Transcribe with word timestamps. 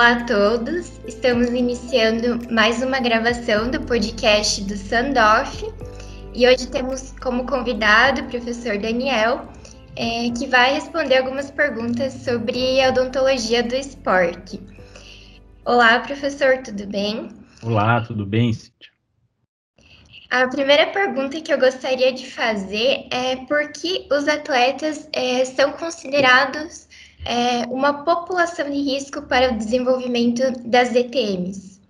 Olá 0.00 0.12
a 0.12 0.24
todos, 0.24 0.98
estamos 1.06 1.50
iniciando 1.50 2.50
mais 2.50 2.82
uma 2.82 2.98
gravação 3.00 3.70
do 3.70 3.82
podcast 3.82 4.64
do 4.64 4.74
Sandoff 4.74 5.62
e 6.34 6.48
hoje 6.48 6.68
temos 6.68 7.14
como 7.20 7.46
convidado 7.46 8.22
o 8.22 8.28
professor 8.30 8.78
Daniel, 8.78 9.46
é, 9.96 10.30
que 10.30 10.46
vai 10.46 10.72
responder 10.72 11.18
algumas 11.18 11.50
perguntas 11.50 12.14
sobre 12.14 12.80
a 12.80 12.88
odontologia 12.88 13.62
do 13.62 13.74
esporte. 13.74 14.58
Olá, 15.66 16.00
professor, 16.00 16.62
tudo 16.62 16.86
bem? 16.86 17.28
Olá, 17.62 18.00
tudo 18.00 18.24
bem, 18.24 18.54
Cíntia? 18.54 18.90
A 20.30 20.48
primeira 20.48 20.86
pergunta 20.86 21.42
que 21.42 21.52
eu 21.52 21.58
gostaria 21.60 22.10
de 22.10 22.26
fazer 22.26 23.06
é 23.10 23.36
por 23.36 23.70
que 23.70 24.08
os 24.10 24.26
atletas 24.26 25.06
é, 25.12 25.44
são 25.44 25.72
considerados 25.72 26.88
é, 27.24 27.66
uma 27.66 28.04
população 28.04 28.70
de 28.70 28.80
risco 28.80 29.22
para 29.22 29.52
o 29.52 29.56
desenvolvimento 29.58 30.42
das 30.64 30.92
DTMs? 30.92 31.80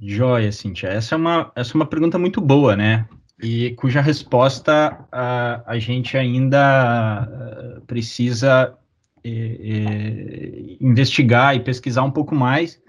Joia, 0.00 0.50
Cintia. 0.50 0.88
Essa 0.88 1.14
é 1.14 1.18
uma, 1.18 1.52
essa 1.54 1.72
é 1.72 1.76
uma 1.76 1.86
pergunta 1.86 2.18
muito 2.18 2.40
boa, 2.40 2.74
né? 2.74 3.06
E 3.40 3.70
cuja 3.74 4.00
resposta 4.00 4.98
a, 5.10 5.62
a 5.66 5.78
gente 5.78 6.16
ainda 6.16 7.28
eh, 7.30 7.80
precisa 7.86 8.76
é, 9.24 9.30
é, 9.30 10.76
investigar 10.80 11.54
e 11.54 11.60
pesquisar 11.60 12.02
um 12.02 12.10
pouco 12.10 12.34
mais 12.34 12.80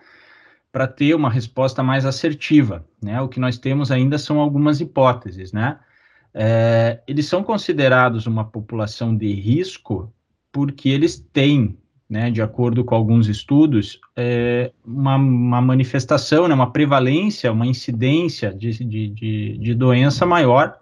para 0.72 0.88
ter 0.88 1.14
uma 1.14 1.30
resposta 1.30 1.84
mais 1.84 2.06
assertiva, 2.06 2.84
né? 3.02 3.22
O 3.22 3.30
que 3.30 3.40
nós 3.40 3.60
temos 3.60 3.92
ainda 3.92 4.18
são 4.18 4.40
algumas 4.40 4.82
hipóteses, 4.82 5.52
né? 5.54 5.80
É, 6.34 7.00
eles 7.08 7.28
são 7.28 7.44
considerados 7.44 8.26
uma 8.26 8.44
população 8.44 9.16
de 9.16 9.32
risco 9.34 10.12
porque 10.54 10.88
eles 10.88 11.20
têm, 11.34 11.76
né, 12.08 12.30
de 12.30 12.42
acordo 12.42 12.86
com 12.86 12.94
alguns 12.94 13.28
estudos, 13.28 14.00
é, 14.16 14.72
uma, 14.86 15.16
uma, 15.16 15.60
manifestação, 15.60 16.48
né, 16.48 16.54
uma 16.54 16.72
prevalência, 16.72 17.52
uma 17.52 17.66
incidência 17.66 18.54
de, 18.54 18.72
de, 18.86 19.08
de, 19.10 19.58
de, 19.58 19.74
doença 19.74 20.26
maior 20.28 20.78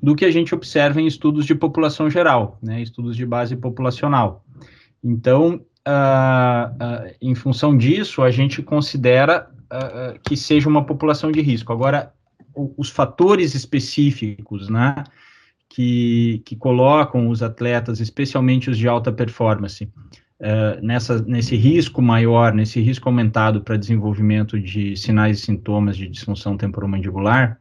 do 0.00 0.14
que 0.14 0.24
a 0.24 0.30
gente 0.30 0.54
observa 0.54 1.00
em 1.00 1.06
estudos 1.06 1.44
de 1.44 1.54
população 1.54 2.08
geral, 2.08 2.58
né, 2.62 2.80
estudos 2.80 3.16
de 3.16 3.26
base 3.26 3.56
populacional. 3.56 4.44
Então, 5.02 5.60
uh, 5.86 6.70
uh, 6.70 7.14
em 7.20 7.34
função 7.34 7.76
disso, 7.76 8.22
a 8.22 8.30
gente 8.30 8.62
considera 8.62 9.50
uh, 9.64 10.18
que 10.24 10.36
seja 10.36 10.68
uma 10.68 10.84
população 10.84 11.32
de 11.32 11.40
risco. 11.40 11.72
Agora, 11.72 12.12
os 12.54 12.88
fatores 12.88 13.54
específicos, 13.54 14.68
né, 14.68 14.94
que, 15.72 16.42
que 16.44 16.54
colocam 16.54 17.30
os 17.30 17.42
atletas, 17.42 17.98
especialmente 17.98 18.68
os 18.68 18.76
de 18.76 18.86
alta 18.86 19.10
performance, 19.10 19.84
uh, 19.84 20.84
nessa, 20.84 21.22
nesse 21.22 21.56
risco 21.56 22.02
maior, 22.02 22.52
nesse 22.52 22.78
risco 22.78 23.08
aumentado 23.08 23.62
para 23.62 23.78
desenvolvimento 23.78 24.60
de 24.60 24.94
sinais 24.96 25.38
e 25.38 25.42
sintomas 25.42 25.96
de 25.96 26.06
disfunção 26.08 26.58
temporomandibular, 26.58 27.58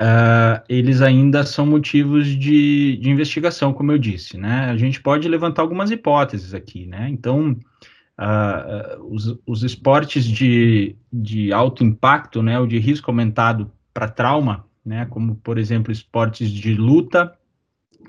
uh, 0.00 0.62
eles 0.68 1.02
ainda 1.02 1.42
são 1.42 1.66
motivos 1.66 2.24
de, 2.24 2.96
de 2.98 3.10
investigação, 3.10 3.72
como 3.72 3.90
eu 3.90 3.98
disse, 3.98 4.38
né? 4.38 4.70
A 4.70 4.76
gente 4.76 5.00
pode 5.02 5.28
levantar 5.28 5.62
algumas 5.62 5.90
hipóteses 5.90 6.54
aqui, 6.54 6.86
né? 6.86 7.08
Então, 7.10 7.50
uh, 7.50 9.04
os, 9.12 9.36
os 9.44 9.64
esportes 9.64 10.24
de, 10.24 10.94
de 11.12 11.52
alto 11.52 11.82
impacto, 11.82 12.44
né, 12.44 12.60
ou 12.60 12.66
de 12.66 12.78
risco 12.78 13.10
aumentado 13.10 13.72
para 13.92 14.08
trauma, 14.08 14.67
né, 14.88 15.04
como, 15.04 15.36
por 15.36 15.58
exemplo, 15.58 15.92
esportes 15.92 16.50
de 16.50 16.74
luta, 16.74 17.30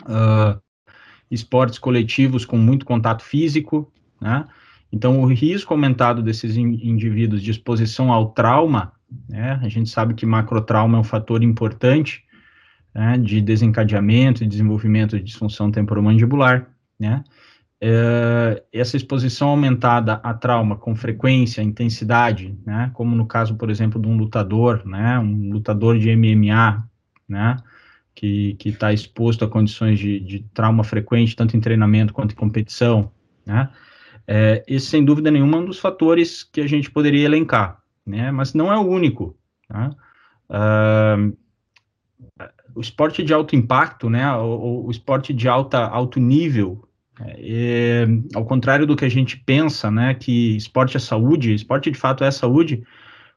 uh, 0.03 0.57
esportes 1.29 1.77
coletivos 1.77 2.45
com 2.45 2.57
muito 2.57 2.85
contato 2.85 3.21
físico, 3.21 3.91
né, 4.21 4.47
então 4.89 5.21
o 5.21 5.25
risco 5.25 5.73
aumentado 5.73 6.23
desses 6.23 6.55
in 6.55 6.79
indivíduos 6.81 7.43
de 7.43 7.51
exposição 7.51 8.13
ao 8.13 8.29
trauma, 8.29 8.93
né, 9.27 9.59
a 9.61 9.67
gente 9.67 9.89
sabe 9.89 10.13
que 10.13 10.25
macrotrauma 10.25 10.97
é 10.97 11.01
um 11.01 11.03
fator 11.03 11.43
importante, 11.43 12.23
né, 12.95 13.17
de 13.17 13.41
desencadeamento 13.41 14.41
e 14.41 14.47
desenvolvimento 14.47 15.17
de 15.17 15.23
disfunção 15.23 15.69
temporomandibular, 15.69 16.69
né, 16.97 17.25
é, 17.81 18.63
essa 18.73 18.97
exposição 18.97 19.49
aumentada 19.49 20.19
a 20.21 20.33
trauma 20.33 20.75
com 20.75 20.95
frequência, 20.95 21.61
intensidade, 21.61 22.57
né, 22.65 22.91
como 22.93 23.15
no 23.15 23.25
caso, 23.25 23.55
por 23.55 23.69
exemplo, 23.69 24.01
de 24.01 24.07
um 24.07 24.17
lutador, 24.17 24.85
né, 24.85 25.17
um 25.17 25.53
lutador 25.53 25.97
de 25.97 26.13
MMA, 26.15 26.85
né, 27.27 27.57
que 28.13 28.57
está 28.65 28.91
exposto 28.91 29.45
a 29.45 29.47
condições 29.47 29.97
de, 29.97 30.19
de, 30.19 30.39
trauma 30.53 30.83
frequente, 30.83 31.37
tanto 31.37 31.55
em 31.55 31.61
treinamento 31.61 32.13
quanto 32.13 32.33
em 32.33 32.35
competição, 32.35 33.11
né, 33.45 33.69
é, 34.27 34.63
esse, 34.67 34.87
sem 34.87 35.05
dúvida 35.05 35.31
nenhuma, 35.31 35.57
é 35.57 35.61
um 35.61 35.65
dos 35.65 35.79
fatores 35.79 36.43
que 36.43 36.59
a 36.59 36.67
gente 36.67 36.91
poderia 36.91 37.25
elencar, 37.25 37.81
né, 38.05 38.29
mas 38.29 38.53
não 38.53 38.71
é 38.71 38.77
o 38.77 38.87
único, 38.87 39.37
tá? 39.67 39.95
Uh, 40.49 41.37
o 42.75 42.81
esporte 42.81 43.23
de 43.23 43.33
alto 43.33 43.55
impacto, 43.55 44.09
né, 44.09 44.31
o, 44.35 44.85
o 44.85 44.91
esporte 44.91 45.33
de 45.33 45.47
alta, 45.47 45.79
alto 45.87 46.19
nível, 46.19 46.88
é, 47.25 48.07
ao 48.33 48.45
contrário 48.45 48.85
do 48.85 48.95
que 48.95 49.05
a 49.05 49.09
gente 49.09 49.37
pensa, 49.37 49.91
né, 49.91 50.13
que 50.13 50.55
esporte 50.55 50.97
é 50.97 50.99
saúde, 50.99 51.53
esporte 51.53 51.91
de 51.91 51.97
fato 51.97 52.23
é 52.23 52.31
saúde, 52.31 52.83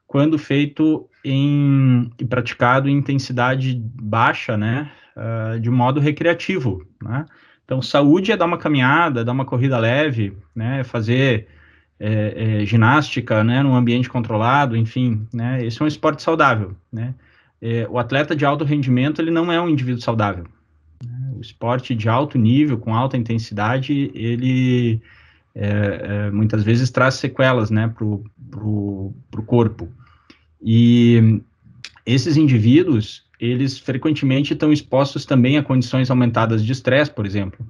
quando 0.07 0.37
feito 0.37 1.09
em 1.25 2.11
e 2.19 2.25
praticado 2.25 2.87
em 2.87 2.97
intensidade 2.97 3.81
baixa, 4.01 4.55
né, 4.55 4.91
uh, 5.17 5.59
de 5.59 5.69
modo 5.69 5.99
recreativo, 5.99 6.85
né. 7.01 7.25
Então, 7.65 7.81
saúde 7.81 8.31
é 8.31 8.37
dar 8.37 8.45
uma 8.45 8.57
caminhada, 8.57 9.23
dar 9.23 9.31
uma 9.31 9.45
corrida 9.45 9.77
leve, 9.77 10.37
né, 10.55 10.83
fazer 10.83 11.47
é, 11.99 12.61
é, 12.61 12.65
ginástica, 12.65 13.43
né, 13.43 13.63
num 13.63 13.75
ambiente 13.75 14.09
controlado, 14.09 14.75
enfim, 14.75 15.25
né, 15.33 15.65
esse 15.65 15.81
é 15.81 15.85
um 15.85 15.87
esporte 15.87 16.21
saudável, 16.21 16.75
né. 16.91 17.15
É, 17.61 17.87
o 17.89 17.97
atleta 17.97 18.35
de 18.35 18.45
alto 18.45 18.65
rendimento, 18.65 19.21
ele 19.21 19.31
não 19.31 19.51
é 19.51 19.59
um 19.59 19.69
indivíduo 19.69 20.01
saudável, 20.01 20.45
esporte 21.43 21.93
de 21.93 22.09
alto 22.09 22.37
nível, 22.37 22.77
com 22.77 22.95
alta 22.95 23.17
intensidade, 23.17 24.11
ele 24.13 25.01
é, 25.55 26.27
é, 26.27 26.31
muitas 26.31 26.63
vezes 26.63 26.89
traz 26.89 27.15
sequelas 27.15 27.69
né, 27.69 27.87
para 27.87 28.05
o 28.05 29.13
corpo. 29.45 29.87
E 30.61 31.41
esses 32.05 32.37
indivíduos, 32.37 33.23
eles 33.39 33.77
frequentemente 33.77 34.53
estão 34.53 34.71
expostos 34.71 35.25
também 35.25 35.57
a 35.57 35.63
condições 35.63 36.09
aumentadas 36.09 36.63
de 36.63 36.71
estresse, 36.71 37.11
por 37.11 37.25
exemplo. 37.25 37.65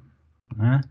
Né? 0.55 0.81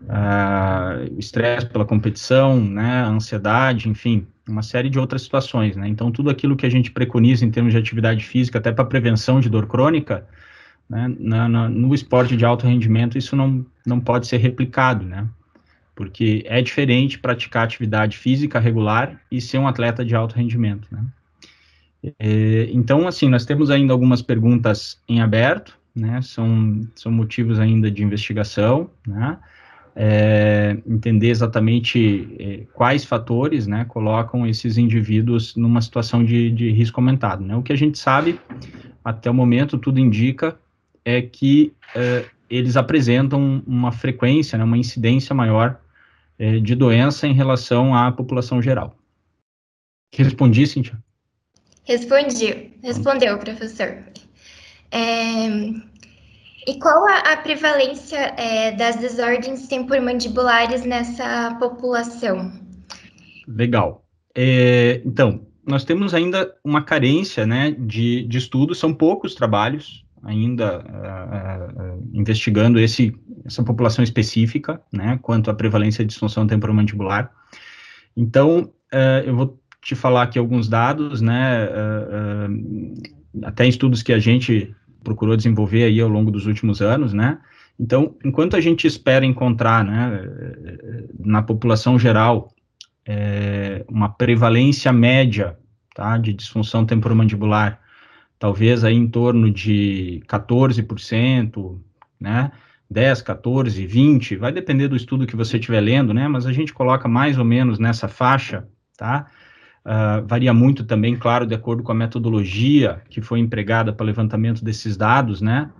Uh, 0.00 1.18
estresse 1.18 1.66
pela 1.66 1.84
competição, 1.84 2.60
né, 2.60 3.02
ansiedade, 3.02 3.88
enfim, 3.88 4.28
uma 4.48 4.62
série 4.62 4.88
de 4.88 4.98
outras 4.98 5.22
situações, 5.22 5.74
né? 5.74 5.88
Então, 5.88 6.12
tudo 6.12 6.30
aquilo 6.30 6.54
que 6.56 6.64
a 6.64 6.70
gente 6.70 6.92
preconiza 6.92 7.44
em 7.44 7.50
termos 7.50 7.72
de 7.72 7.78
atividade 7.78 8.24
física, 8.24 8.58
até 8.58 8.70
para 8.70 8.84
prevenção 8.84 9.40
de 9.40 9.48
dor 9.48 9.66
crônica, 9.66 10.24
né? 10.88 11.14
Na, 11.18 11.48
na, 11.48 11.68
no 11.68 11.94
esporte 11.94 12.36
de 12.36 12.44
alto 12.44 12.66
rendimento, 12.66 13.18
isso 13.18 13.36
não, 13.36 13.64
não 13.84 14.00
pode 14.00 14.26
ser 14.26 14.38
replicado, 14.38 15.04
né? 15.04 15.26
Porque 15.94 16.44
é 16.46 16.62
diferente 16.62 17.18
praticar 17.18 17.64
atividade 17.64 18.16
física 18.16 18.58
regular 18.58 19.20
e 19.30 19.40
ser 19.40 19.58
um 19.58 19.68
atleta 19.68 20.04
de 20.04 20.14
alto 20.14 20.34
rendimento, 20.34 20.88
né? 20.90 21.04
É, 22.18 22.68
então, 22.70 23.08
assim, 23.08 23.28
nós 23.28 23.44
temos 23.44 23.70
ainda 23.70 23.92
algumas 23.92 24.22
perguntas 24.22 25.00
em 25.08 25.20
aberto, 25.20 25.76
né? 25.94 26.22
São, 26.22 26.88
são 26.94 27.10
motivos 27.12 27.58
ainda 27.58 27.90
de 27.90 28.02
investigação, 28.02 28.90
né? 29.06 29.38
É, 30.00 30.78
entender 30.86 31.28
exatamente 31.28 32.28
é, 32.38 32.60
quais 32.72 33.04
fatores, 33.04 33.66
né, 33.66 33.84
colocam 33.84 34.46
esses 34.46 34.78
indivíduos 34.78 35.56
numa 35.56 35.80
situação 35.80 36.24
de, 36.24 36.52
de 36.52 36.70
risco 36.70 37.00
aumentado, 37.00 37.44
né? 37.44 37.56
O 37.56 37.62
que 37.64 37.72
a 37.72 37.76
gente 37.76 37.98
sabe, 37.98 38.38
até 39.04 39.28
o 39.28 39.34
momento, 39.34 39.76
tudo 39.76 39.98
indica 39.98 40.56
é 41.08 41.22
que 41.22 41.74
é, 41.94 42.26
eles 42.50 42.76
apresentam 42.76 43.62
uma 43.66 43.90
frequência, 43.90 44.58
né, 44.58 44.64
uma 44.64 44.76
incidência 44.76 45.34
maior 45.34 45.80
é, 46.38 46.58
de 46.58 46.74
doença 46.74 47.26
em 47.26 47.32
relação 47.32 47.94
à 47.94 48.12
população 48.12 48.60
geral. 48.60 48.94
Respondi, 50.14 50.66
Cintia? 50.66 50.98
Respondi, 51.84 52.74
respondeu, 52.82 53.38
professor. 53.38 54.04
É, 54.90 55.46
e 56.66 56.78
qual 56.78 57.06
a, 57.06 57.32
a 57.32 57.36
prevalência 57.38 58.34
é, 58.36 58.72
das 58.72 58.96
desordens 58.96 59.66
temporomandibulares 59.66 60.84
nessa 60.84 61.56
população? 61.58 62.52
Legal. 63.46 64.04
É, 64.34 65.00
então, 65.06 65.46
nós 65.66 65.84
temos 65.84 66.12
ainda 66.12 66.54
uma 66.62 66.82
carência 66.82 67.46
né, 67.46 67.70
de, 67.70 68.24
de 68.24 68.36
estudos, 68.36 68.78
são 68.78 68.92
poucos 68.92 69.34
trabalhos 69.34 70.06
ainda 70.22 70.80
uh, 70.80 72.10
investigando 72.12 72.78
esse, 72.78 73.14
essa 73.44 73.62
população 73.62 74.02
específica, 74.02 74.80
né, 74.92 75.18
quanto 75.22 75.50
à 75.50 75.54
prevalência 75.54 76.04
de 76.04 76.08
disfunção 76.08 76.46
temporomandibular. 76.46 77.30
Então, 78.16 78.72
uh, 78.92 79.24
eu 79.24 79.36
vou 79.36 79.60
te 79.82 79.94
falar 79.94 80.22
aqui 80.22 80.38
alguns 80.38 80.68
dados, 80.68 81.20
né, 81.20 81.68
até 83.44 83.66
estudos 83.66 84.02
que 84.02 84.12
a 84.12 84.18
gente 84.18 84.74
procurou 85.04 85.36
desenvolver 85.36 85.84
aí 85.84 86.00
ao 86.00 86.08
longo 86.08 86.30
dos 86.30 86.46
últimos 86.46 86.82
anos, 86.82 87.14
né, 87.14 87.38
então, 87.80 88.16
enquanto 88.24 88.56
a 88.56 88.60
gente 88.60 88.86
espera 88.86 89.24
encontrar, 89.24 89.84
né, 89.84 90.20
na 91.20 91.42
população 91.42 91.96
geral, 91.96 92.52
é, 93.06 93.84
uma 93.88 94.10
prevalência 94.10 94.92
média, 94.92 95.56
tá, 95.94 96.18
de 96.18 96.32
disfunção 96.34 96.84
temporomandibular, 96.84 97.80
talvez 98.38 98.84
aí 98.84 98.94
em 98.94 99.08
torno 99.08 99.50
de 99.50 100.22
14%, 100.28 101.80
né, 102.20 102.52
10, 102.90 103.22
14, 103.22 103.86
20, 103.86 104.36
vai 104.36 104.52
depender 104.52 104.88
do 104.88 104.96
estudo 104.96 105.26
que 105.26 105.36
você 105.36 105.58
estiver 105.58 105.80
lendo, 105.80 106.14
né, 106.14 106.26
mas 106.28 106.46
a 106.46 106.52
gente 106.52 106.72
coloca 106.72 107.08
mais 107.08 107.38
ou 107.38 107.44
menos 107.44 107.78
nessa 107.78 108.08
faixa, 108.08 108.66
tá, 108.96 109.26
uh, 109.84 110.26
varia 110.26 110.54
muito 110.54 110.84
também, 110.84 111.16
claro, 111.16 111.46
de 111.46 111.54
acordo 111.54 111.82
com 111.82 111.92
a 111.92 111.94
metodologia 111.94 113.02
que 113.10 113.20
foi 113.20 113.40
empregada 113.40 113.92
para 113.92 114.06
levantamento 114.06 114.64
desses 114.64 114.96
dados, 114.96 115.42
né, 115.42 115.70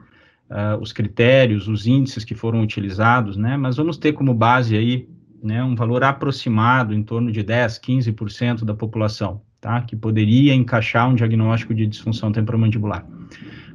uh, 0.51 0.81
os 0.81 0.93
critérios, 0.93 1.69
os 1.69 1.87
índices 1.87 2.25
que 2.25 2.35
foram 2.35 2.61
utilizados, 2.61 3.37
né, 3.37 3.57
mas 3.57 3.77
vamos 3.77 3.97
ter 3.97 4.13
como 4.13 4.35
base 4.35 4.77
aí 4.77 5.09
né, 5.43 5.63
um 5.63 5.75
valor 5.75 6.03
aproximado 6.05 6.93
em 6.93 7.03
torno 7.03 7.31
de 7.31 7.43
10, 7.43 7.79
15% 7.79 8.65
da 8.65 8.75
população, 8.75 9.41
tá, 9.61 9.81
que 9.83 9.97
poderia 9.97 10.55
encaixar 10.55 11.09
um 11.09 11.15
diagnóstico 11.15 11.75
de 11.75 11.87
disfunção 11.87 12.33
temporomandibular. 12.33 13.07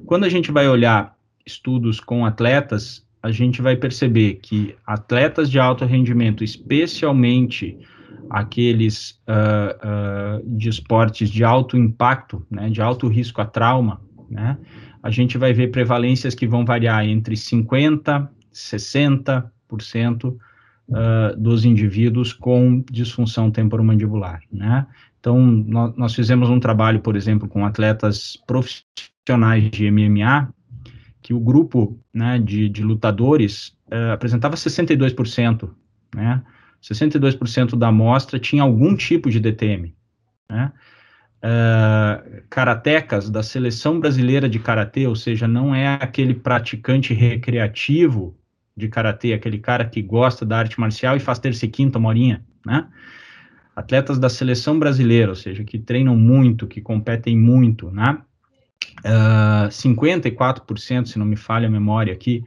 Quando 0.06 0.26
a 0.26 0.30
gente 0.30 0.52
vai 0.52 0.68
olhar 0.68 1.16
estudos 1.46 2.00
com 2.00 2.26
atletas, 2.26 3.06
a 3.22 3.32
gente 3.32 3.62
vai 3.62 3.76
perceber 3.76 4.36
que 4.42 4.76
atletas 4.86 5.50
de 5.50 5.60
alto 5.60 5.86
rendimento, 5.86 6.44
especialmente 6.44 7.78
aqueles 8.30 9.20
uh, 9.28 10.42
uh, 10.42 10.58
de 10.58 10.70
esportes 10.70 11.30
de 11.30 11.44
alto 11.44 11.78
impacto, 11.78 12.46
né, 12.50 12.70
de 12.70 12.82
alto 12.82 13.08
risco 13.08 13.42
a 13.42 13.46
trauma, 13.46 14.02
né, 14.30 14.58
a 15.02 15.10
gente 15.10 15.38
vai 15.38 15.54
ver 15.54 15.72
prevalências 15.72 16.34
que 16.34 16.48
vão 16.48 16.66
variar 16.66 17.06
entre 17.06 17.36
50%, 17.36 18.28
60%, 18.54 20.36
uh, 20.88 21.38
dos 21.38 21.66
indivíduos 21.66 22.34
com 22.34 22.84
disfunção 22.92 23.52
temporomandibular, 23.52 24.42
né? 24.52 24.86
Então, 25.24 25.40
nós, 25.96 26.14
fizemos 26.14 26.50
um 26.50 26.60
trabalho, 26.60 27.00
por 27.00 27.16
exemplo, 27.16 27.48
com 27.48 27.66
atletas 27.66 28.38
profissionais 28.46 29.72
de 29.72 29.90
MMA, 29.90 30.54
que 31.22 31.34
o 31.34 31.40
grupo 31.40 31.98
né, 32.14 32.38
de, 32.38 32.68
de 32.68 32.84
lutadores 32.84 33.70
uh, 33.88 34.12
apresentava 34.12 34.58
62%, 34.58 35.70
né? 36.14 36.44
62% 36.82 37.78
da 37.78 37.88
amostra 37.88 38.38
tinha 38.38 38.64
algum 38.64 38.98
tipo 38.98 39.32
de 39.32 39.40
DTM, 39.40 39.96
né? 40.50 40.74
Uh, 41.42 42.44
karatecas 42.50 43.30
da 43.30 43.42
seleção 43.42 44.02
brasileira 44.02 44.50
de 44.50 44.60
karatê, 44.60 45.08
ou 45.08 45.16
seja, 45.16 45.48
não 45.48 45.74
é 45.74 45.88
aquele 46.02 46.34
praticante 46.34 47.14
recreativo 47.14 48.38
de 48.76 48.90
karatê, 48.90 49.32
aquele 49.32 49.60
cara 49.60 49.86
que 49.86 50.02
gosta 50.02 50.46
da 50.46 50.58
arte 50.58 50.78
marcial 50.78 51.16
e 51.16 51.22
faz 51.22 51.40
terça 51.40 51.66
e 51.66 51.70
quinta 51.70 51.98
uma 51.98 52.10
horinha, 52.10 52.44
né? 52.66 52.90
Atletas 53.76 54.20
da 54.20 54.30
seleção 54.30 54.78
brasileira, 54.78 55.32
ou 55.32 55.36
seja, 55.36 55.64
que 55.64 55.80
treinam 55.80 56.16
muito, 56.16 56.68
que 56.68 56.82
competem 56.82 57.38
muito, 57.38 57.90
né? 57.90 58.20
Uh, 59.00 59.66
ah, 59.66 59.68
54%, 59.72 61.08
se 61.08 61.18
não 61.18 61.26
me 61.26 61.36
falha 61.36 61.68
a 61.68 61.72
memória 61.72 62.14
aqui, 62.14 62.44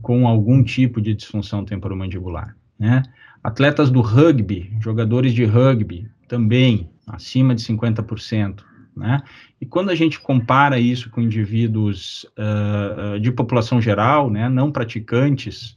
com 0.00 0.26
algum 0.26 0.62
tipo 0.62 1.00
de 1.00 1.14
disfunção 1.14 1.64
temporomandibular, 1.64 2.56
né? 2.78 3.02
Atletas 3.42 3.90
do 3.90 4.00
rugby, 4.00 4.72
jogadores 4.80 5.32
de 5.32 5.44
rugby, 5.44 6.08
também 6.28 6.90
acima 7.06 7.54
de 7.54 7.62
50%, 7.62 8.62
né? 8.96 9.22
E 9.60 9.66
quando 9.66 9.90
a 9.90 9.94
gente 9.94 10.20
compara 10.20 10.78
isso 10.78 11.10
com 11.10 11.20
indivíduos 11.20 12.26
uh, 12.36 13.18
de 13.18 13.32
população 13.32 13.80
geral, 13.80 14.30
né, 14.30 14.48
não 14.48 14.70
praticantes 14.70 15.76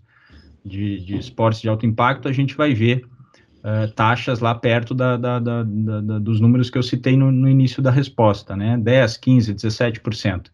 de, 0.63 0.99
de 1.03 1.17
esportes 1.17 1.61
de 1.61 1.69
alto 1.69 1.85
impacto, 1.85 2.27
a 2.27 2.31
gente 2.31 2.55
vai 2.55 2.73
ver 2.73 3.05
uh, 3.63 3.91
taxas 3.93 4.39
lá 4.39 4.53
perto 4.53 4.93
da, 4.93 5.17
da, 5.17 5.39
da, 5.39 5.61
dos 6.19 6.39
números 6.39 6.69
que 6.69 6.77
eu 6.77 6.83
citei 6.83 7.15
no, 7.15 7.31
no, 7.31 7.49
início 7.49 7.81
da 7.81 7.91
resposta, 7.91 8.55
né, 8.55 8.77
10, 8.77 9.17
15, 9.17 9.53
17%. 9.55 10.47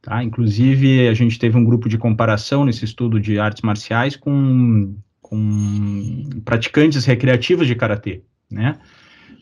Tá? 0.00 0.22
Inclusive, 0.22 1.08
a 1.08 1.14
gente 1.14 1.38
teve 1.38 1.56
um 1.56 1.64
grupo 1.64 1.88
de 1.88 1.98
comparação 1.98 2.64
nesse 2.64 2.84
estudo 2.84 3.20
de 3.20 3.38
artes 3.38 3.62
marciais 3.62 4.16
com, 4.16 4.94
com 5.20 6.40
praticantes 6.44 7.04
recreativos 7.04 7.66
de 7.66 7.74
karatê, 7.74 8.22
né, 8.50 8.78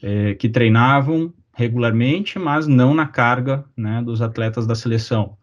é, 0.03 0.35
que 0.35 0.49
treinavam 0.49 1.33
regularmente, 1.55 2.39
mas 2.39 2.67
não 2.67 2.95
na 2.95 3.07
carga 3.07 3.65
né, 3.77 4.03
dos 4.03 4.21
atletas 4.21 4.67
da 4.67 4.75
seleção. 4.75 5.37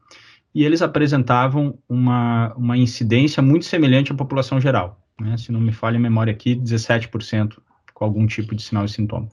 E 0.54 0.64
eles 0.64 0.84
apresentavam 0.84 1.80
uma, 1.90 2.54
uma 2.56 2.78
incidência 2.78 3.42
muito 3.42 3.66
semelhante 3.66 4.12
à 4.12 4.16
população 4.16 4.62
geral. 4.62 5.03
Né, 5.20 5.38
se 5.38 5.52
não 5.52 5.60
me 5.60 5.72
falha 5.72 5.98
a 5.98 6.02
memória 6.02 6.34
aqui, 6.34 6.56
17% 6.56 7.58
com 7.94 8.04
algum 8.04 8.26
tipo 8.26 8.56
de 8.56 8.64
sinal 8.64 8.86
e 8.86 8.90
sintoma. 8.90 9.30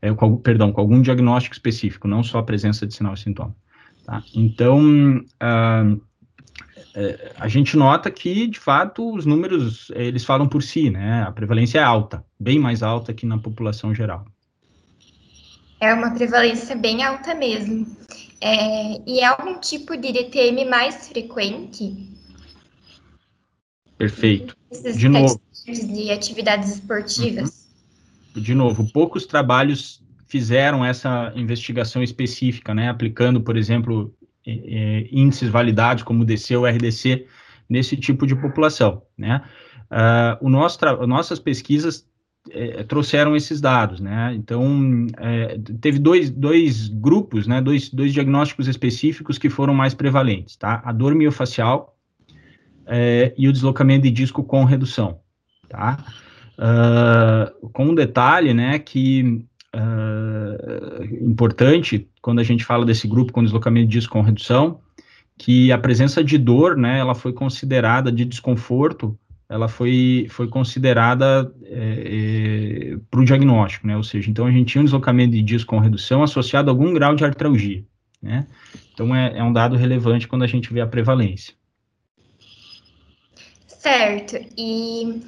É, 0.00 0.12
com, 0.12 0.36
perdão, 0.36 0.72
com 0.72 0.80
algum 0.80 1.00
diagnóstico 1.00 1.54
específico, 1.54 2.08
não 2.08 2.22
só 2.22 2.38
a 2.38 2.42
presença 2.42 2.86
de 2.86 2.94
sinal 2.94 3.14
e 3.14 3.18
sintoma. 3.18 3.54
Tá? 4.04 4.22
Então, 4.34 5.18
uh, 5.18 6.02
a 7.38 7.48
gente 7.48 7.76
nota 7.76 8.10
que, 8.10 8.46
de 8.48 8.58
fato, 8.58 9.14
os 9.14 9.24
números, 9.24 9.90
eles 9.94 10.24
falam 10.24 10.48
por 10.48 10.62
si, 10.62 10.90
né? 10.90 11.22
A 11.22 11.30
prevalência 11.30 11.78
é 11.78 11.82
alta, 11.82 12.24
bem 12.38 12.58
mais 12.58 12.82
alta 12.82 13.14
que 13.14 13.24
na 13.24 13.38
população 13.38 13.94
geral. 13.94 14.26
É 15.80 15.92
uma 15.94 16.10
prevalência 16.12 16.76
bem 16.76 17.02
alta 17.02 17.34
mesmo. 17.34 17.86
É, 18.40 19.00
e 19.06 19.20
é 19.20 19.26
algum 19.26 19.58
tipo 19.58 19.96
de 19.96 20.12
DTM 20.12 20.64
mais 20.64 21.08
frequente? 21.08 22.12
Perfeito. 23.98 24.56
Esses 24.70 24.96
de 24.96 25.08
novo. 25.08 25.40
De 25.64 26.10
atividades 26.10 26.74
esportivas? 26.74 27.68
Uhum. 28.34 28.42
De 28.42 28.54
novo, 28.54 28.90
poucos 28.92 29.26
trabalhos 29.26 30.02
fizeram 30.26 30.84
essa 30.84 31.32
investigação 31.36 32.02
específica, 32.02 32.74
né? 32.74 32.88
Aplicando, 32.88 33.40
por 33.40 33.56
exemplo, 33.56 34.14
é, 34.46 35.06
índices 35.12 35.50
validados 35.50 36.02
como 36.02 36.22
o 36.22 36.24
DC 36.24 36.56
ou 36.56 36.66
RDC 36.66 37.26
nesse 37.68 37.96
tipo 37.96 38.26
de 38.26 38.34
população, 38.34 39.02
né? 39.16 39.42
Uh, 39.90 40.46
o 40.46 40.48
nosso 40.48 40.78
nossas 41.06 41.38
pesquisas 41.38 42.06
é, 42.50 42.82
trouxeram 42.82 43.36
esses 43.36 43.60
dados, 43.60 44.00
né? 44.00 44.34
Então, 44.34 45.06
é, 45.18 45.58
teve 45.80 45.98
dois, 45.98 46.30
dois 46.30 46.88
grupos, 46.88 47.46
né? 47.46 47.60
Dois, 47.60 47.90
dois 47.90 48.12
diagnósticos 48.12 48.66
específicos 48.66 49.38
que 49.38 49.50
foram 49.50 49.74
mais 49.74 49.94
prevalentes, 49.94 50.56
tá? 50.56 50.82
A 50.84 50.92
dor 50.92 51.14
miofacial 51.14 51.91
é, 52.86 53.32
e 53.36 53.48
o 53.48 53.52
deslocamento 53.52 54.02
de 54.02 54.10
disco 54.10 54.42
com 54.42 54.64
redução, 54.64 55.20
tá? 55.68 55.98
Uh, 56.58 57.68
com 57.70 57.86
um 57.86 57.94
detalhe, 57.94 58.52
né, 58.52 58.78
que 58.78 59.44
uh, 59.74 61.04
importante 61.24 62.08
quando 62.20 62.40
a 62.40 62.44
gente 62.44 62.64
fala 62.64 62.84
desse 62.84 63.08
grupo 63.08 63.32
com 63.32 63.42
deslocamento 63.42 63.88
de 63.88 63.98
disco 63.98 64.12
com 64.12 64.20
redução, 64.20 64.80
que 65.38 65.72
a 65.72 65.78
presença 65.78 66.22
de 66.22 66.38
dor, 66.38 66.76
né, 66.76 66.98
ela 66.98 67.14
foi 67.14 67.32
considerada 67.32 68.12
de 68.12 68.24
desconforto 68.24 69.18
ela 69.52 69.68
foi, 69.68 70.26
foi 70.30 70.48
considerada 70.48 71.52
é, 71.64 72.94
é, 72.94 72.98
para 73.10 73.20
o 73.20 73.24
diagnóstico, 73.24 73.86
né? 73.86 73.94
Ou 73.94 74.02
seja, 74.02 74.30
então 74.30 74.46
a 74.46 74.50
gente 74.50 74.72
tinha 74.72 74.80
um 74.80 74.84
deslocamento 74.86 75.32
de 75.32 75.42
disco 75.42 75.68
com 75.68 75.78
redução 75.78 76.22
associado 76.22 76.70
a 76.70 76.72
algum 76.72 76.94
grau 76.94 77.14
de 77.14 77.22
artralgia, 77.22 77.84
né? 78.22 78.46
Então 78.94 79.14
é, 79.14 79.36
é 79.36 79.44
um 79.44 79.52
dado 79.52 79.76
relevante 79.76 80.26
quando 80.26 80.42
a 80.42 80.46
gente 80.46 80.72
vê 80.72 80.80
a 80.80 80.86
prevalência. 80.86 81.52
Certo. 83.82 84.36
E 84.56 85.20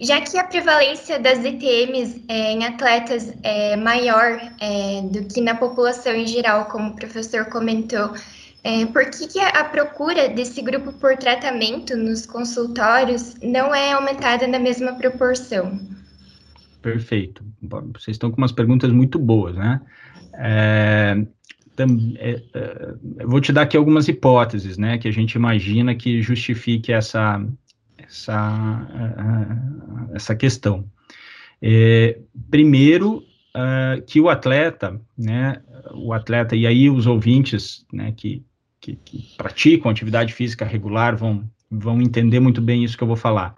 já 0.00 0.20
que 0.20 0.36
a 0.36 0.42
prevalência 0.42 1.20
das 1.20 1.38
DTMs 1.38 2.24
é, 2.28 2.50
em 2.50 2.64
atletas 2.64 3.32
é 3.44 3.76
maior 3.76 4.40
é, 4.60 5.02
do 5.02 5.24
que 5.32 5.40
na 5.40 5.54
população 5.54 6.12
em 6.12 6.26
geral, 6.26 6.64
como 6.64 6.90
o 6.90 6.96
professor 6.96 7.44
comentou, 7.46 8.12
é, 8.64 8.84
por 8.86 9.08
que, 9.08 9.28
que 9.28 9.38
a 9.38 9.62
procura 9.62 10.28
desse 10.28 10.60
grupo 10.62 10.92
por 10.94 11.16
tratamento 11.16 11.96
nos 11.96 12.26
consultórios 12.26 13.36
não 13.40 13.72
é 13.72 13.92
aumentada 13.92 14.48
na 14.48 14.58
mesma 14.58 14.94
proporção? 14.94 15.78
Perfeito. 16.82 17.44
Vocês 17.94 18.16
estão 18.16 18.32
com 18.32 18.38
umas 18.38 18.52
perguntas 18.52 18.90
muito 18.90 19.16
boas, 19.16 19.54
né? 19.54 19.80
É, 20.34 21.24
é, 21.78 23.24
vou 23.24 23.40
te 23.40 23.52
dar 23.52 23.62
aqui 23.62 23.76
algumas 23.76 24.08
hipóteses, 24.08 24.76
né, 24.76 24.98
que 24.98 25.06
a 25.06 25.12
gente 25.12 25.34
imagina 25.34 25.94
que 25.94 26.22
justifique 26.22 26.92
essa, 26.92 27.38
essa, 28.06 28.88
é, 30.12 30.16
essa 30.16 30.34
questão. 30.34 30.88
É, 31.60 32.18
primeiro, 32.50 33.18
uh, 33.54 34.02
que 34.06 34.20
o 34.20 34.28
atleta, 34.28 35.00
né, 35.16 35.62
o 35.94 36.12
atleta, 36.12 36.54
e 36.54 36.66
aí 36.66 36.90
os 36.90 37.06
ouvintes, 37.06 37.86
né, 37.92 38.12
que 38.12 38.44
que, 38.86 38.96
que 38.96 39.36
praticam 39.36 39.90
atividade 39.90 40.32
física 40.32 40.64
regular 40.64 41.16
vão, 41.16 41.48
vão 41.70 42.00
entender 42.00 42.38
muito 42.38 42.60
bem 42.60 42.84
isso 42.84 42.96
que 42.96 43.02
eu 43.02 43.08
vou 43.08 43.16
falar. 43.16 43.56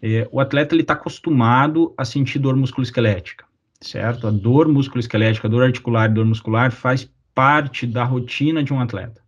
É, 0.00 0.26
o 0.32 0.40
atleta 0.40 0.74
está 0.76 0.94
acostumado 0.94 1.92
a 1.96 2.04
sentir 2.04 2.38
dor 2.38 2.56
musculoesquelética, 2.56 3.44
certo? 3.80 4.26
A 4.26 4.30
dor 4.30 4.68
musculoesquelética, 4.68 5.46
a 5.46 5.50
dor 5.50 5.64
articular 5.64 6.10
e 6.10 6.14
dor 6.14 6.24
muscular 6.24 6.72
faz 6.72 7.10
parte 7.34 7.86
da 7.86 8.04
rotina 8.04 8.62
de 8.62 8.72
um 8.72 8.80
atleta, 8.80 9.20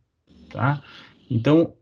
tá? 0.50 0.82
Então, 1.30 1.72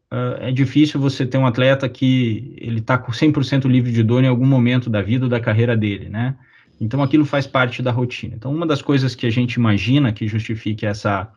é 0.40 0.52
difícil 0.52 1.00
você 1.00 1.26
ter 1.26 1.38
um 1.38 1.47
atleta 1.47 1.88
que 1.88 2.54
ele 2.59 2.78
está 2.78 2.97
com 2.99 3.11
100% 3.11 3.66
livre 3.66 3.90
de 3.90 4.02
dor 4.02 4.23
em 4.23 4.28
algum 4.28 4.47
momento 4.47 4.88
da 4.88 5.02
vida 5.02 5.25
ou 5.25 5.30
da 5.30 5.40
carreira 5.40 5.76
dele, 5.76 6.09
né? 6.09 6.37
Então, 6.80 7.02
aquilo 7.02 7.25
faz 7.25 7.47
parte 7.47 7.83
da 7.83 7.90
rotina. 7.90 8.35
Então, 8.37 8.52
uma 8.52 8.66
das 8.66 8.83
coisas 8.83 9.14
que 9.14 9.26
a 9.26 9.30
gente 9.30 9.54
imagina 9.54 10.12
que 10.12 10.26
justifique 10.26 10.85
essa, 10.85 11.30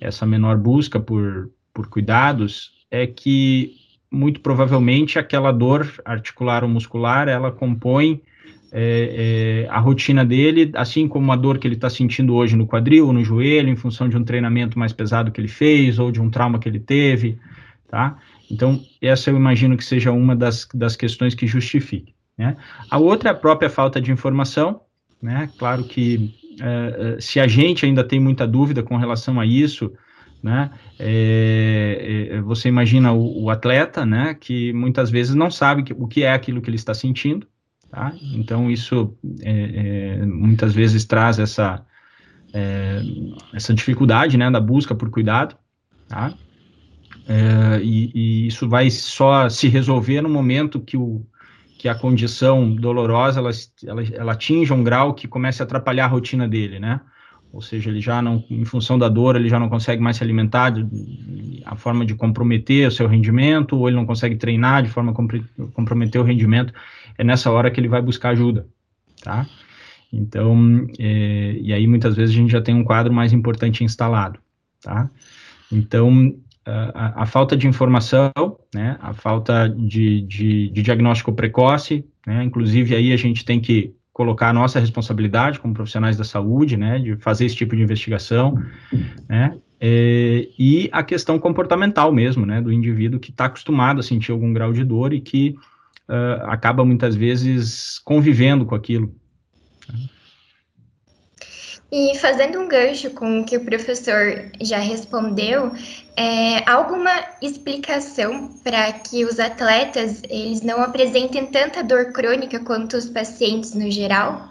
essa 0.00 0.26
menor 0.26 0.56
busca 0.56 1.00
por, 1.00 1.50
por 1.72 1.88
cuidados 1.88 2.70
é 2.90 3.06
que, 3.06 3.72
muito 4.10 4.40
provavelmente, 4.40 5.18
aquela 5.18 5.52
dor 5.52 5.90
articular 6.04 6.62
ou 6.62 6.70
muscular, 6.70 7.28
ela 7.28 7.50
compõe 7.50 8.20
é, 8.70 9.64
é, 9.64 9.68
a 9.70 9.78
rotina 9.78 10.24
dele, 10.24 10.70
assim 10.74 11.08
como 11.08 11.32
a 11.32 11.36
dor 11.36 11.58
que 11.58 11.66
ele 11.66 11.74
está 11.74 11.88
sentindo 11.88 12.34
hoje 12.34 12.54
no 12.54 12.66
quadril 12.66 13.12
no 13.12 13.24
joelho, 13.24 13.68
em 13.68 13.76
função 13.76 14.08
de 14.08 14.16
um 14.16 14.24
treinamento 14.24 14.78
mais 14.78 14.92
pesado 14.92 15.30
que 15.30 15.40
ele 15.40 15.48
fez 15.48 15.98
ou 15.98 16.12
de 16.12 16.20
um 16.20 16.28
trauma 16.28 16.58
que 16.58 16.68
ele 16.68 16.78
teve, 16.78 17.38
tá? 17.88 18.18
Então, 18.50 18.80
essa 19.00 19.30
eu 19.30 19.36
imagino 19.36 19.76
que 19.76 19.84
seja 19.84 20.12
uma 20.12 20.36
das, 20.36 20.66
das 20.74 20.96
questões 20.96 21.34
que 21.34 21.46
justifique. 21.46 22.14
Né? 22.36 22.56
A 22.90 22.98
outra 22.98 23.30
é 23.30 23.32
a 23.32 23.34
própria 23.34 23.68
falta 23.68 24.00
de 24.00 24.12
informação, 24.12 24.82
né? 25.20 25.50
Claro 25.58 25.84
que 25.84 26.34
é, 26.60 27.16
é 27.16 27.20
se 27.20 27.40
a 27.40 27.48
gente 27.48 27.84
ainda 27.84 28.04
tem 28.04 28.20
muita 28.20 28.46
dúvida 28.46 28.82
com 28.82 28.96
relação 28.96 29.40
a 29.40 29.46
isso, 29.46 29.92
né? 30.40 30.70
É, 30.98 32.28
é, 32.30 32.40
você 32.40 32.68
imagina 32.68 33.12
o, 33.12 33.44
o, 33.44 33.50
atleta, 33.50 34.06
né? 34.06 34.34
Que 34.38 34.72
muitas 34.72 35.10
vezes 35.10 35.34
não 35.34 35.50
sabe 35.50 35.82
que, 35.82 35.92
o 35.92 36.06
que 36.06 36.22
é 36.22 36.32
aquilo 36.32 36.62
que 36.62 36.70
ele 36.70 36.76
está 36.76 36.94
sentindo, 36.94 37.44
Tá? 37.90 38.12
Então, 38.34 38.70
isso 38.70 39.16
é, 39.42 40.18
é, 40.20 40.26
muitas 40.26 40.74
vezes 40.74 41.04
traz 41.06 41.38
essa, 41.38 41.84
é, 42.52 43.00
essa 43.54 43.72
dificuldade 43.72 44.36
né, 44.36 44.50
da 44.50 44.60
busca 44.60 44.94
por 44.94 45.10
cuidado. 45.10 45.56
Tá? 46.06 46.34
É, 47.28 47.80
e, 47.82 48.10
e, 48.14 48.46
isso 48.46 48.66
vai 48.66 48.90
só 48.90 49.48
se 49.50 49.68
resolver 49.68 50.22
no 50.22 50.30
momento 50.30 50.80
que, 50.80 50.96
o, 50.96 51.22
que 51.78 51.86
a 51.86 51.94
condição 51.94 52.74
dolorosa 52.74 53.38
ela, 53.38 53.50
ela, 53.86 54.02
ela 54.14 54.32
atinja 54.32 54.72
um 54.72 54.82
grau 54.82 55.12
que 55.12 55.28
comece 55.28 55.62
a 55.62 55.66
atrapalhar 55.66 56.06
a 56.06 56.08
rotina 56.08 56.48
dele, 56.48 56.80
né? 56.80 57.00
Ou 57.52 57.62
seja, 57.62 57.90
ele 57.90 58.00
já 58.00 58.20
não, 58.20 58.44
em 58.50 58.64
função 58.64 58.98
da 58.98 59.08
dor, 59.08 59.36
ele 59.36 59.48
já 59.48 59.58
não 59.58 59.68
consegue 59.68 60.02
mais 60.02 60.16
se 60.16 60.22
alimentar, 60.22 60.72
a 61.64 61.76
forma 61.76 62.04
de 62.04 62.14
comprometer 62.14 62.88
o 62.88 62.90
seu 62.90 63.06
rendimento, 63.06 63.76
ou 63.76 63.88
ele 63.88 63.96
não 63.96 64.04
consegue 64.04 64.36
treinar 64.36 64.82
de 64.82 64.90
forma 64.90 65.12
a 65.12 65.72
comprometer 65.72 66.20
o 66.20 66.24
rendimento 66.24 66.72
é 67.16 67.24
nessa 67.24 67.50
hora 67.50 67.70
que 67.70 67.80
ele 67.80 67.88
vai 67.88 68.00
buscar 68.00 68.30
ajuda, 68.30 68.66
tá? 69.22 69.46
Então, 70.12 70.86
é, 70.98 71.58
e 71.60 71.72
aí 71.72 71.86
muitas 71.86 72.14
vezes 72.16 72.34
a 72.34 72.38
gente 72.38 72.52
já 72.52 72.60
tem 72.60 72.74
um 72.74 72.84
quadro 72.84 73.12
mais 73.12 73.32
importante 73.32 73.82
instalado, 73.82 74.38
tá? 74.80 75.10
Então, 75.70 76.34
a, 76.94 77.22
a 77.22 77.26
falta 77.26 77.56
de 77.56 77.66
informação, 77.66 78.32
né, 78.74 78.96
a 79.00 79.12
falta 79.12 79.68
de, 79.68 80.22
de, 80.22 80.68
de, 80.68 80.82
diagnóstico 80.82 81.32
precoce, 81.32 82.04
né, 82.26 82.44
inclusive 82.44 82.94
aí 82.94 83.12
a 83.12 83.16
gente 83.16 83.44
tem 83.44 83.60
que 83.60 83.94
colocar 84.12 84.48
a 84.48 84.52
nossa 84.52 84.80
responsabilidade 84.80 85.60
como 85.60 85.72
profissionais 85.72 86.16
da 86.16 86.24
saúde, 86.24 86.76
né, 86.76 86.98
de 86.98 87.16
fazer 87.16 87.46
esse 87.46 87.56
tipo 87.56 87.74
de 87.74 87.82
investigação, 87.82 88.62
né, 89.28 89.56
é, 89.80 90.48
e 90.58 90.88
a 90.92 91.02
questão 91.02 91.38
comportamental 91.38 92.12
mesmo, 92.12 92.44
né, 92.44 92.60
do 92.60 92.72
indivíduo 92.72 93.20
que 93.20 93.30
está 93.30 93.44
acostumado 93.44 94.00
a 94.00 94.02
sentir 94.02 94.32
algum 94.32 94.52
grau 94.52 94.72
de 94.72 94.84
dor 94.84 95.12
e 95.12 95.20
que 95.20 95.54
uh, 96.08 96.44
acaba 96.46 96.84
muitas 96.84 97.14
vezes 97.14 98.00
convivendo 98.00 98.66
com 98.66 98.74
aquilo. 98.74 99.14
E 101.90 102.18
fazendo 102.18 102.58
um 102.58 102.68
gancho 102.68 103.10
com 103.10 103.40
o 103.40 103.44
que 103.44 103.56
o 103.56 103.64
professor 103.64 104.50
já 104.60 104.78
respondeu, 104.78 105.72
é, 106.16 106.70
alguma 106.70 107.10
explicação 107.40 108.48
para 108.62 108.92
que 108.92 109.24
os 109.24 109.40
atletas 109.40 110.22
eles 110.28 110.60
não 110.60 110.82
apresentem 110.82 111.46
tanta 111.46 111.82
dor 111.82 112.12
crônica 112.12 112.60
quanto 112.60 112.96
os 112.96 113.08
pacientes 113.08 113.74
no 113.74 113.90
geral? 113.90 114.50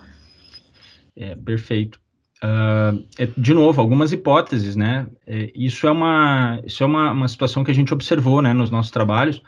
É, 1.15 1.35
perfeito. 1.35 1.99
Uh, 2.43 3.05
é, 3.19 3.27
de 3.37 3.53
novo, 3.53 3.81
algumas 3.81 4.11
hipóteses, 4.11 4.75
né? 4.75 5.07
É, 5.25 5.51
isso 5.55 5.87
é, 5.87 5.91
uma, 5.91 6.59
isso 6.65 6.83
é 6.83 6.87
uma, 6.87 7.11
uma 7.11 7.27
situação 7.27 7.63
que 7.63 7.71
a 7.71 7.73
gente 7.73 7.93
observou 7.93 8.41
né, 8.41 8.51
nos 8.51 8.71
nossos 8.71 8.91
trabalhos 8.91 9.41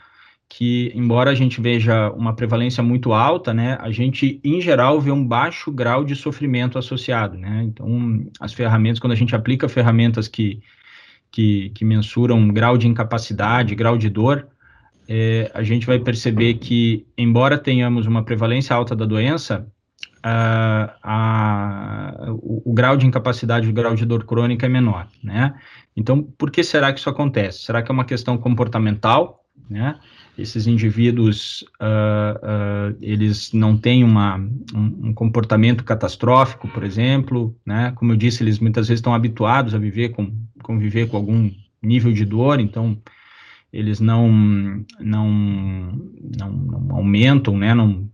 que, 0.50 0.92
embora 0.96 1.30
a 1.30 1.36
gente 1.36 1.62
veja 1.62 2.10
uma 2.12 2.34
prevalência 2.36 2.82
muito 2.82 3.14
alta, 3.14 3.54
né, 3.54 3.78
a 3.80 3.92
gente, 3.92 4.42
em 4.44 4.60
geral, 4.60 5.00
vê 5.00 5.12
um 5.12 5.24
baixo 5.24 5.72
grau 5.72 6.04
de 6.04 6.16
sofrimento 6.16 6.80
associado, 6.80 7.38
né, 7.38 7.62
então, 7.64 8.26
as 8.40 8.52
ferramentas, 8.52 9.00
quando 9.00 9.14
a 9.14 9.16
gente 9.16 9.36
aplica 9.36 9.70
ferramentas 9.70 10.28
que, 10.28 10.60
que, 11.32 11.70
que 11.70 11.86
mensuram 11.86 12.48
grau 12.48 12.78
de 12.78 12.88
incapacidade, 12.88 13.76
grau 13.76 13.96
de 13.96 14.10
dor, 14.10 14.48
é, 15.08 15.52
a 15.54 15.62
gente 15.62 15.86
vai 15.86 16.00
perceber 16.00 16.56
que, 16.56 17.06
embora 17.16 17.58
tenhamos 17.58 18.08
uma 18.08 18.24
prevalência 18.24 18.76
alta 18.76 18.96
da 18.96 19.06
doença, 19.06 19.68
a, 20.22 20.96
a, 21.02 22.32
o, 22.32 22.72
o, 22.72 22.74
grau 22.74 22.98
de 22.98 23.06
incapacidade, 23.06 23.70
o 23.70 23.74
grau 23.74 23.96
de 23.96 24.06
dor 24.06 24.26
crônica 24.26 24.66
é 24.66 24.70
menor, 24.70 25.08
né? 25.24 25.56
Então, 25.96 26.22
por 26.22 26.52
que 26.52 26.64
será 26.64 26.92
que 26.92 27.00
isso 27.00 27.10
acontece? 27.10 27.64
Será 27.64 27.82
que 27.82 27.90
é 27.90 27.94
uma 27.94 28.06
questão 28.06 28.38
comportamental, 28.38 29.46
né? 29.70 29.98
Esses 30.42 30.68
indivíduos 30.68 31.64
uh, 31.82 32.94
uh, 32.94 32.98
eles 33.02 33.52
não 33.52 33.78
têm 33.78 34.04
uma, 34.04 34.38
um, 34.74 35.10
um, 35.10 35.14
comportamento 35.14 35.84
catastrófico, 35.84 36.68
por 36.70 36.84
exemplo, 36.84 37.56
né? 37.66 37.92
Como 37.96 38.14
eu 38.14 38.16
disse, 38.16 38.42
eles 38.44 38.60
muitas 38.60 38.88
vezes 38.88 39.00
estão 39.00 39.14
habituados 39.14 39.76
a 39.76 39.78
viver 39.78 40.10
com 40.10 40.32
conviver 40.64 41.08
com 41.10 41.18
algum 41.18 41.52
nível 41.82 42.12
de 42.12 42.26
dor, 42.26 42.60
então 42.60 42.98
eles 43.72 44.00
não 44.00 44.30
não 45.00 45.30
não, 46.38 46.52
não 46.52 46.96
aumentam, 46.96 47.58
né? 47.58 47.74
Não 47.74 48.10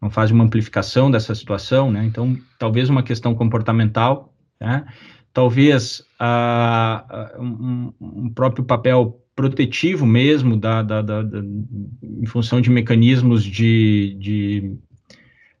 não 0.00 0.10
fazem 0.10 0.34
uma 0.34 0.44
amplificação 0.44 1.10
dessa 1.10 1.34
situação, 1.34 1.90
né? 1.90 2.04
Então 2.04 2.36
talvez 2.58 2.88
uma 2.90 3.02
questão 3.02 3.34
comportamental, 3.34 4.34
né? 4.60 4.84
Talvez 5.32 6.02
uh, 6.20 7.40
um, 7.40 7.92
um 8.00 8.30
próprio 8.30 8.64
papel 8.64 9.20
protetivo 9.38 10.04
mesmo, 10.04 10.56
da, 10.56 10.82
da, 10.82 11.00
da, 11.00 11.22
da 11.22 11.38
em 11.38 12.26
função 12.26 12.60
de 12.60 12.68
mecanismos 12.68 13.44
de, 13.44 14.16
de 14.18 14.76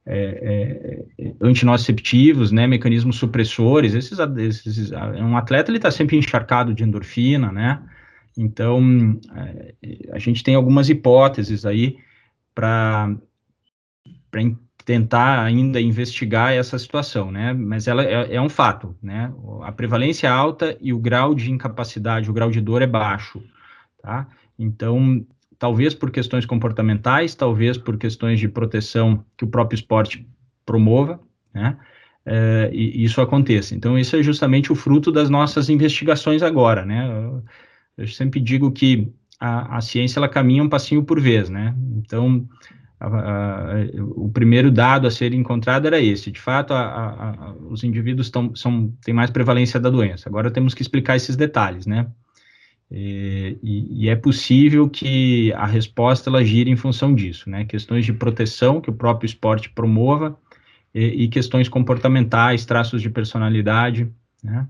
é, 0.04 1.04
é, 1.20 2.50
né, 2.50 2.66
mecanismos 2.66 3.14
supressores, 3.14 3.94
esses, 3.94 4.18
esses, 4.36 4.90
um 4.90 5.36
atleta 5.36 5.70
ele 5.70 5.78
está 5.78 5.92
sempre 5.92 6.16
encharcado 6.16 6.74
de 6.74 6.82
endorfina, 6.82 7.52
né, 7.52 7.80
então 8.36 9.16
é, 9.36 9.74
a 10.10 10.18
gente 10.18 10.42
tem 10.42 10.56
algumas 10.56 10.88
hipóteses 10.88 11.64
aí 11.64 11.98
para 12.52 13.14
tentar 14.84 15.44
ainda 15.44 15.80
investigar 15.80 16.52
essa 16.52 16.76
situação, 16.80 17.30
né, 17.30 17.52
mas 17.52 17.86
ela 17.86 18.04
é, 18.04 18.34
é 18.34 18.40
um 18.40 18.48
fato, 18.48 18.96
né, 19.00 19.32
a 19.62 19.70
prevalência 19.70 20.26
é 20.26 20.30
alta 20.30 20.76
e 20.80 20.92
o 20.92 20.98
grau 20.98 21.32
de 21.32 21.52
incapacidade, 21.52 22.28
o 22.28 22.34
grau 22.34 22.50
de 22.50 22.60
dor 22.60 22.82
é 22.82 22.88
baixo, 22.88 23.40
tá? 24.02 24.26
Então, 24.58 25.24
talvez 25.58 25.94
por 25.94 26.10
questões 26.10 26.46
comportamentais, 26.46 27.34
talvez 27.34 27.76
por 27.76 27.96
questões 27.98 28.38
de 28.38 28.48
proteção 28.48 29.24
que 29.36 29.44
o 29.44 29.48
próprio 29.48 29.76
esporte 29.76 30.26
promova, 30.64 31.20
né? 31.52 31.76
É, 32.24 32.68
e 32.72 33.02
isso 33.02 33.22
aconteça. 33.22 33.74
Então, 33.74 33.98
isso 33.98 34.14
é 34.14 34.22
justamente 34.22 34.70
o 34.70 34.74
fruto 34.74 35.10
das 35.10 35.30
nossas 35.30 35.70
investigações 35.70 36.42
agora, 36.42 36.84
né? 36.84 37.08
Eu, 37.08 37.44
eu 37.96 38.08
sempre 38.08 38.38
digo 38.38 38.70
que 38.70 39.10
a, 39.40 39.78
a, 39.78 39.80
ciência 39.80 40.18
ela 40.18 40.28
caminha 40.28 40.62
um 40.62 40.68
passinho 40.68 41.02
por 41.02 41.18
vez, 41.18 41.48
né? 41.48 41.74
Então, 41.96 42.46
a, 43.00 43.06
a, 43.06 43.74
o 44.14 44.28
primeiro 44.28 44.70
dado 44.70 45.06
a 45.06 45.10
ser 45.10 45.32
encontrado 45.32 45.86
era 45.86 46.00
esse. 46.00 46.30
De 46.30 46.40
fato, 46.40 46.74
os 47.70 47.82
indivíduos 47.82 48.28
tão, 48.28 48.54
são, 48.54 48.92
têm 49.02 49.14
mais 49.14 49.30
prevalência 49.30 49.80
da 49.80 49.88
doença. 49.88 50.28
Agora 50.28 50.50
temos 50.50 50.74
que 50.74 50.82
explicar 50.82 51.16
esses 51.16 51.34
detalhes, 51.34 51.86
né? 51.86 52.06
E, 52.90 53.58
e, 53.62 54.08
é 54.08 54.16
possível 54.16 54.88
que 54.88 55.52
a 55.52 55.66
resposta 55.66 56.30
ela 56.30 56.42
gire 56.42 56.70
em 56.70 56.76
função 56.76 57.14
disso, 57.14 57.50
né? 57.50 57.64
Questões 57.66 58.04
de 58.06 58.14
proteção 58.14 58.80
que 58.80 58.88
o 58.88 58.94
próprio 58.94 59.26
esporte 59.26 59.68
promova 59.68 60.38
e, 60.94 61.24
e 61.24 61.28
questões 61.28 61.68
comportamentais, 61.68 62.64
traços 62.64 63.02
de 63.02 63.10
personalidade, 63.10 64.10
né? 64.42 64.66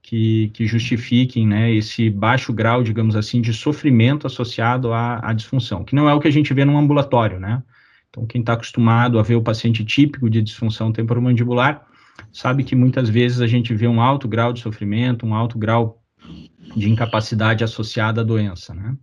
Que, 0.00 0.50
que, 0.54 0.66
justifiquem 0.68 1.48
né, 1.48 1.72
esse 1.74 2.08
baixo 2.08 2.52
grau, 2.52 2.80
digamos 2.80 3.16
assim, 3.16 3.40
de 3.40 3.52
sofrimento 3.52 4.24
associado 4.24 4.92
à, 4.92 5.18
à, 5.20 5.32
disfunção, 5.32 5.82
que 5.82 5.96
não 5.96 6.08
é 6.08 6.14
o 6.14 6.20
que 6.20 6.28
a 6.28 6.32
gente 6.32 6.54
vê 6.54 6.64
no 6.64 6.78
ambulatório, 6.78 7.40
né? 7.40 7.60
Então, 8.08 8.24
quem 8.24 8.40
está 8.40 8.52
acostumado 8.52 9.18
a 9.18 9.22
ver 9.24 9.34
o 9.34 9.42
paciente 9.42 9.84
típico 9.84 10.30
de 10.30 10.40
disfunção 10.40 10.92
temporomandibular, 10.92 11.84
sabe 12.32 12.62
que 12.62 12.76
muitas 12.76 13.08
vezes 13.08 13.40
a 13.40 13.48
gente 13.48 13.74
vê 13.74 13.88
um 13.88 14.00
alto 14.00 14.28
grau 14.28 14.52
de 14.52 14.60
sofrimento, 14.60 15.26
um 15.26 15.34
alto 15.34 15.58
grau 15.58 16.00
de 16.76 16.88
incapacidade 16.88 17.64
associada 17.64 18.20
à 18.20 18.24
doença, 18.24 18.74
né? 18.74 18.96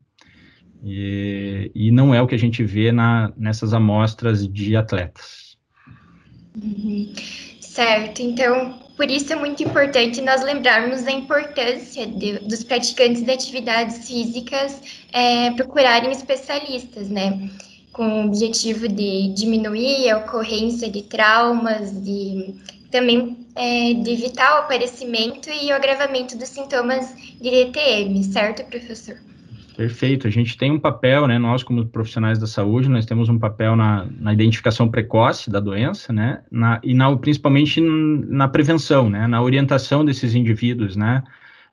E, 0.83 1.71
e 1.73 1.91
não 1.91 2.13
é 2.13 2.21
o 2.21 2.27
que 2.27 2.35
a 2.35 2.39
gente 2.39 2.63
vê 2.63 2.91
na, 2.91 3.31
nessas 3.37 3.73
amostras 3.73 4.47
de 4.47 4.75
atletas. 4.75 5.57
Uhum. 6.61 7.13
Certo, 7.61 8.21
então, 8.21 8.77
por 8.95 9.09
isso 9.09 9.33
é 9.33 9.35
muito 9.35 9.63
importante 9.63 10.21
nós 10.21 10.43
lembrarmos 10.43 11.03
da 11.03 11.11
importância 11.11 12.05
de, 12.05 12.39
dos 12.39 12.63
praticantes 12.63 13.23
de 13.23 13.31
atividades 13.31 14.05
físicas 14.07 14.79
é, 15.11 15.49
procurarem 15.51 16.11
especialistas, 16.11 17.09
né? 17.09 17.49
com 17.93 18.23
o 18.23 18.25
objetivo 18.25 18.87
de 18.87 19.29
diminuir 19.29 20.09
a 20.09 20.17
ocorrência 20.17 20.89
de 20.89 21.03
traumas, 21.03 21.91
de 22.03 22.55
também 22.93 23.35
é, 23.55 23.95
de 23.95 24.11
evitar 24.11 24.53
o 24.53 24.59
aparecimento 24.59 25.49
e 25.49 25.71
o 25.71 25.75
agravamento 25.75 26.37
dos 26.37 26.47
sintomas 26.49 27.11
de 27.41 27.49
DTM, 27.49 28.23
certo, 28.23 28.63
professor? 28.69 29.15
Perfeito. 29.75 30.27
A 30.27 30.29
gente 30.29 30.55
tem 30.55 30.71
um 30.71 30.79
papel, 30.79 31.25
né? 31.25 31.39
Nós, 31.39 31.63
como 31.63 31.83
profissionais 31.87 32.37
da 32.37 32.45
saúde, 32.45 32.87
nós 32.87 33.07
temos 33.07 33.29
um 33.29 33.39
papel 33.39 33.75
na, 33.75 34.05
na 34.19 34.31
identificação 34.31 34.87
precoce 34.87 35.49
da 35.49 35.59
doença, 35.59 36.13
né? 36.13 36.43
Na, 36.51 36.79
e 36.83 36.93
na, 36.93 37.17
principalmente 37.17 37.81
na 37.81 38.47
prevenção, 38.47 39.09
né? 39.09 39.25
Na 39.25 39.41
orientação 39.41 40.05
desses 40.05 40.35
indivíduos, 40.35 40.95
né? 40.95 41.23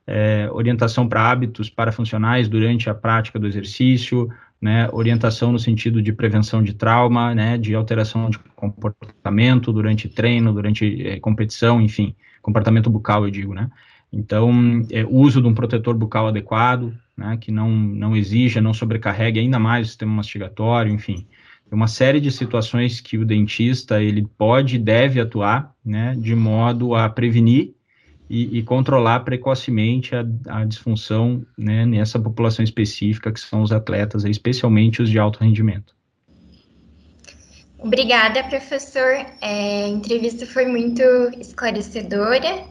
É, 0.07 0.49
orientação 0.51 1.07
para 1.07 1.29
hábitos 1.29 1.69
parafuncionais 1.69 2.49
durante 2.49 2.89
a 2.89 2.95
prática 2.95 3.37
do 3.37 3.45
exercício, 3.45 4.27
né? 4.61 4.87
Orientação 4.91 5.51
no 5.51 5.59
sentido 5.59 6.01
de 6.01 6.13
prevenção 6.13 6.61
de 6.61 6.73
trauma, 6.73 7.33
né? 7.33 7.57
De 7.57 7.73
alteração 7.73 8.29
de 8.29 8.37
comportamento 8.55 9.73
durante 9.73 10.07
treino, 10.07 10.53
durante 10.53 11.07
é, 11.07 11.19
competição, 11.19 11.81
enfim, 11.81 12.15
comportamento 12.41 12.89
bucal, 12.89 13.25
eu 13.25 13.31
digo, 13.31 13.53
né? 13.53 13.69
Então, 14.13 14.85
é, 14.91 15.05
uso 15.05 15.41
de 15.41 15.47
um 15.47 15.53
protetor 15.53 15.95
bucal 15.95 16.27
adequado, 16.27 16.93
né, 17.15 17.37
que 17.37 17.51
não, 17.51 17.69
não 17.69 18.15
exija, 18.15 18.59
não 18.59 18.73
sobrecarregue 18.73 19.39
ainda 19.39 19.57
mais 19.57 19.87
o 19.87 19.89
sistema 19.89 20.11
mastigatório, 20.11 20.93
enfim. 20.93 21.25
Uma 21.71 21.87
série 21.87 22.19
de 22.19 22.29
situações 22.29 22.99
que 22.99 23.17
o 23.17 23.25
dentista 23.25 24.03
ele 24.03 24.27
pode 24.37 24.75
e 24.75 24.79
deve 24.79 25.21
atuar, 25.21 25.73
né, 25.85 26.13
de 26.17 26.35
modo 26.35 26.93
a 26.93 27.09
prevenir 27.09 27.73
e, 28.31 28.59
e 28.59 28.63
controlar 28.63 29.19
precocemente 29.19 30.15
a, 30.15 30.25
a 30.47 30.63
disfunção 30.63 31.45
né, 31.57 31.85
nessa 31.85 32.17
população 32.17 32.63
específica, 32.63 33.29
que 33.29 33.41
são 33.41 33.61
os 33.61 33.73
atletas, 33.73 34.23
especialmente 34.23 35.01
os 35.01 35.09
de 35.09 35.19
alto 35.19 35.43
rendimento. 35.43 35.93
Obrigada, 37.77 38.41
professor. 38.45 39.25
É, 39.41 39.83
a 39.83 39.87
entrevista 39.89 40.45
foi 40.45 40.65
muito 40.65 41.01
esclarecedora 41.41 42.63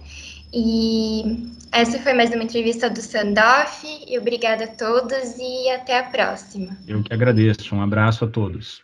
e 0.51 1.53
essa 1.71 1.99
foi 1.99 2.15
mais 2.15 2.31
uma 2.31 2.45
entrevista 2.45 2.89
do 2.89 3.03
Sandoff. 3.03 3.87
E 4.09 4.19
obrigada 4.19 4.65
a 4.65 4.69
todos 4.69 5.37
e 5.39 5.69
até 5.69 5.99
a 5.99 6.05
próxima. 6.05 6.75
Eu 6.89 7.03
que 7.03 7.13
agradeço. 7.13 7.75
Um 7.75 7.83
abraço 7.83 8.25
a 8.25 8.29
todos. 8.29 8.83